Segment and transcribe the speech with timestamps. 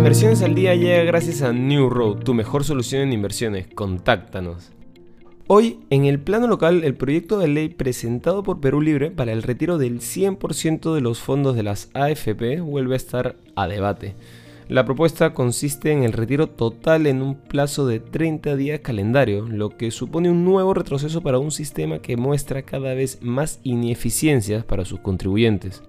[0.00, 3.66] Inversiones al Día llega gracias a New Road, tu mejor solución en inversiones.
[3.74, 4.72] Contáctanos.
[5.46, 9.42] Hoy, en el plano local, el proyecto de ley presentado por Perú Libre para el
[9.42, 14.14] retiro del 100% de los fondos de las AFP vuelve a estar a debate.
[14.68, 19.76] La propuesta consiste en el retiro total en un plazo de 30 días calendario, lo
[19.76, 24.86] que supone un nuevo retroceso para un sistema que muestra cada vez más ineficiencias para
[24.86, 25.82] sus contribuyentes.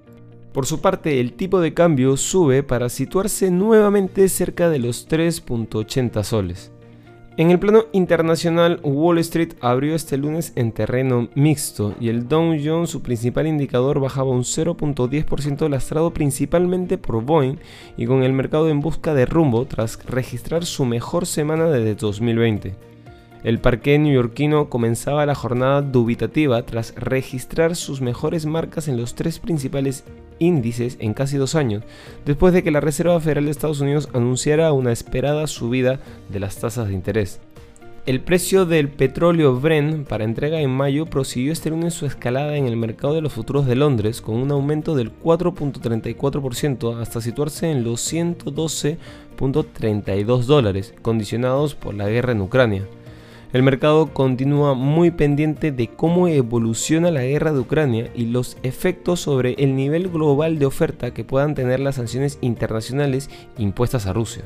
[0.54, 6.24] Por su parte, el tipo de cambio sube para situarse nuevamente cerca de los 3.80
[6.24, 6.71] soles.
[7.37, 12.54] En el plano internacional, Wall Street abrió este lunes en terreno mixto y el Dow
[12.61, 17.55] Jones, su principal indicador, bajaba un 0.10% lastrado principalmente por Boeing
[17.96, 22.75] y con el mercado en busca de rumbo tras registrar su mejor semana desde 2020.
[23.43, 29.39] El parque neoyorquino comenzaba la jornada dubitativa tras registrar sus mejores marcas en los tres
[29.39, 30.04] principales
[30.37, 31.83] índices en casi dos años,
[32.25, 36.57] después de que la Reserva Federal de Estados Unidos anunciara una esperada subida de las
[36.57, 37.39] tasas de interés.
[38.07, 42.66] El precio del petróleo Brent para entrega en mayo prosiguió este lunes su escalada en
[42.66, 47.83] el mercado de los futuros de Londres con un aumento del 4.34% hasta situarse en
[47.83, 52.88] los 112.32 dólares, condicionados por la guerra en Ucrania.
[53.53, 59.19] El mercado continúa muy pendiente de cómo evoluciona la guerra de Ucrania y los efectos
[59.19, 64.44] sobre el nivel global de oferta que puedan tener las sanciones internacionales impuestas a Rusia.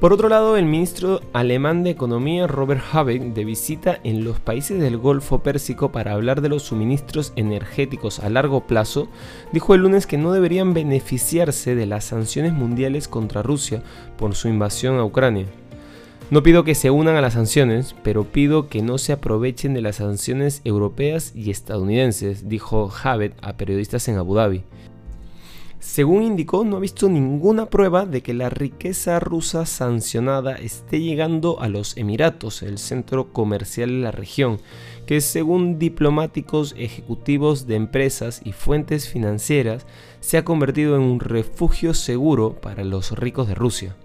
[0.00, 4.80] Por otro lado, el ministro alemán de Economía Robert Habeck, de visita en los países
[4.80, 9.08] del Golfo Pérsico para hablar de los suministros energéticos a largo plazo,
[9.52, 13.82] dijo el lunes que no deberían beneficiarse de las sanciones mundiales contra Rusia
[14.16, 15.46] por su invasión a Ucrania.
[16.28, 19.80] No pido que se unan a las sanciones, pero pido que no se aprovechen de
[19.80, 24.64] las sanciones europeas y estadounidenses, dijo Javid a periodistas en Abu Dhabi.
[25.78, 31.60] Según indicó, no ha visto ninguna prueba de que la riqueza rusa sancionada esté llegando
[31.60, 34.58] a los Emiratos, el centro comercial de la región,
[35.06, 39.86] que según diplomáticos, ejecutivos de empresas y fuentes financieras
[40.18, 43.96] se ha convertido en un refugio seguro para los ricos de Rusia.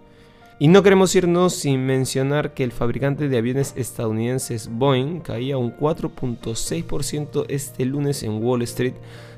[0.61, 5.75] Y no queremos irnos sin mencionar que el fabricante de aviones estadounidenses Boeing caía un
[5.75, 8.93] 4.6% este lunes en Wall Street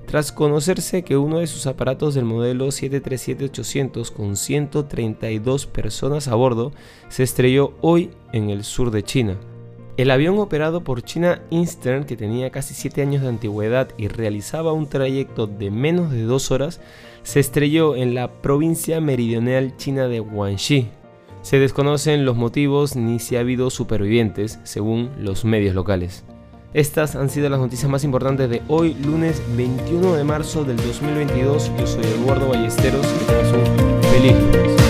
[0.06, 6.73] tras conocerse que uno de sus aparatos del modelo 737-800 con 132 personas a bordo
[7.07, 9.38] se estrelló hoy en el sur de China.
[9.95, 14.73] El avión operado por China Eastern, que tenía casi 7 años de antigüedad y realizaba
[14.73, 16.81] un trayecto de menos de 2 horas,
[17.22, 20.90] se estrelló en la provincia meridional china de Guangxi,
[21.43, 26.23] se desconocen los motivos ni si ha habido supervivientes, según los medios locales.
[26.73, 31.71] Estas han sido las noticias más importantes de hoy, lunes 21 de marzo del 2022.
[31.77, 34.82] Yo soy Eduardo Ballesteros que tengas un feliz.